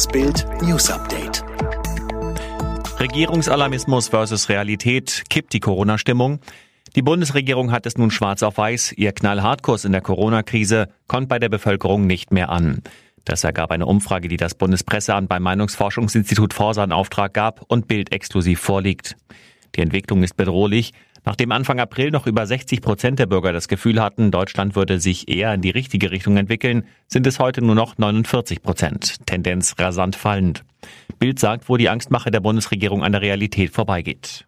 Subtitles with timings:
[0.00, 1.44] Das Bild News Update.
[2.98, 6.40] Regierungsalarmismus versus Realität kippt die Corona-Stimmung.
[6.96, 8.92] Die Bundesregierung hat es nun schwarz auf weiß.
[8.92, 12.80] Ihr Knallhartkurs in der Corona-Krise kommt bei der Bevölkerung nicht mehr an.
[13.26, 18.10] Das ergab eine Umfrage, die das Bundespresseamt beim Meinungsforschungsinstitut Forsa in Auftrag gab und Bild
[18.10, 19.16] exklusiv vorliegt.
[19.76, 20.94] Die Entwicklung ist bedrohlich.
[21.24, 25.28] Nachdem Anfang April noch über 60 Prozent der Bürger das Gefühl hatten, Deutschland würde sich
[25.28, 29.26] eher in die richtige Richtung entwickeln, sind es heute nur noch 49 Prozent.
[29.26, 30.64] Tendenz rasant fallend.
[31.18, 34.46] Bild sagt, wo die Angstmache der Bundesregierung an der Realität vorbeigeht.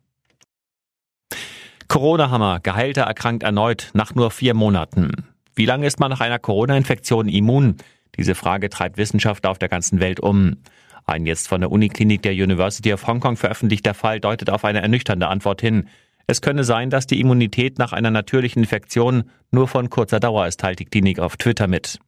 [1.88, 2.60] Corona-Hammer.
[2.60, 5.28] Geheilter erkrankt erneut nach nur vier Monaten.
[5.54, 7.77] Wie lange ist man nach einer Corona-Infektion immun?
[8.16, 10.56] Diese Frage treibt Wissenschaftler auf der ganzen Welt um.
[11.04, 14.80] Ein jetzt von der Uniklinik der University of Hong Kong veröffentlichter Fall deutet auf eine
[14.80, 15.88] ernüchternde Antwort hin.
[16.26, 20.60] Es könne sein, dass die Immunität nach einer natürlichen Infektion nur von kurzer Dauer ist,
[20.60, 21.98] teilt die Klinik auf Twitter mit.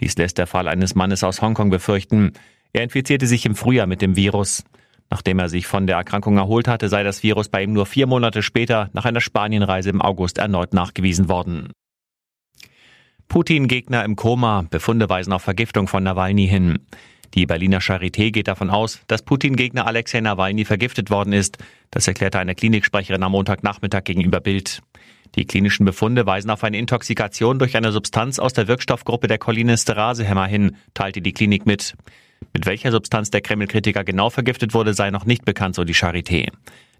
[0.00, 2.32] Dies lässt der Fall eines Mannes aus Hongkong befürchten.
[2.72, 4.64] Er infizierte sich im Frühjahr mit dem Virus.
[5.10, 8.06] Nachdem er sich von der Erkrankung erholt hatte, sei das Virus bei ihm nur vier
[8.06, 11.70] Monate später nach einer Spanienreise im August erneut nachgewiesen worden.
[13.28, 16.78] Putin-Gegner im Koma, Befunde weisen auf Vergiftung von Nawalny hin.
[17.34, 21.58] Die Berliner Charité geht davon aus, dass Putin-Gegner Alexei Nawalny vergiftet worden ist.
[21.90, 24.82] Das erklärte eine Kliniksprecherin am Montagnachmittag gegenüber Bild.
[25.34, 30.46] Die klinischen Befunde weisen auf eine Intoxikation durch eine Substanz aus der Wirkstoffgruppe der Cholinesterasehemmer
[30.46, 31.94] hin, teilte die Klinik mit.
[32.52, 36.48] Mit welcher Substanz der Kreml-Kritiker genau vergiftet wurde, sei noch nicht bekannt, so die Charité.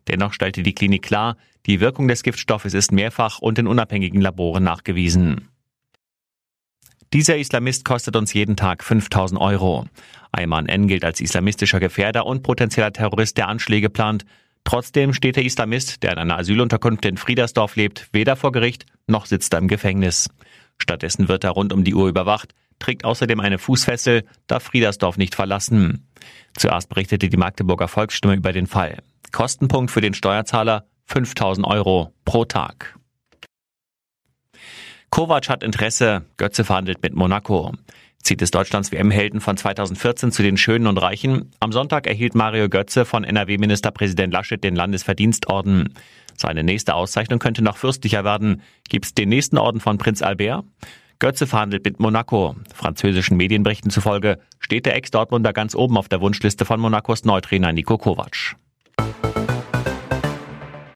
[0.09, 4.65] Dennoch stellte die Klinik klar, die Wirkung des Giftstoffes ist mehrfach und in unabhängigen Laboren
[4.65, 5.52] nachgewiesen.
[7.13, 9.85] Dieser Islamist kostet uns jeden Tag 5000 Euro.
[10.33, 10.87] Ayman N.
[10.87, 14.25] gilt als islamistischer Gefährder und potenzieller Terrorist, der Anschläge plant.
[14.65, 19.27] Trotzdem steht der Islamist, der in einer Asylunterkunft in Friedersdorf lebt, weder vor Gericht noch
[19.27, 20.31] sitzt er im Gefängnis.
[20.79, 25.35] Stattdessen wird er rund um die Uhr überwacht, trägt außerdem eine Fußfessel, darf Friedersdorf nicht
[25.35, 26.09] verlassen.
[26.57, 28.99] Zuerst berichtete die Magdeburger Volksstimme über den Fall.
[29.33, 32.97] Kostenpunkt für den Steuerzahler 5000 Euro pro Tag.
[35.13, 37.73] Kovac hat Interesse, Götze verhandelt mit Monaco.
[38.23, 41.51] Zieht es Deutschlands WM-Helden von 2014 zu den Schönen und Reichen?
[41.61, 45.93] Am Sonntag erhielt Mario Götze von NRW-Ministerpräsident Laschet den Landesverdienstorden.
[46.35, 48.63] Seine nächste Auszeichnung könnte noch fürstlicher werden.
[48.89, 50.65] Gibt es den nächsten Orden von Prinz Albert?
[51.19, 52.57] Götze verhandelt mit Monaco.
[52.75, 57.99] Französischen Medienberichten zufolge steht der Ex-Dortmunder ganz oben auf der Wunschliste von Monacos Neutrainer Nico
[57.99, 58.57] Kovac.